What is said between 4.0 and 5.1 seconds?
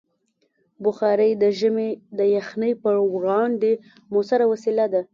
مؤثره وسیله ده.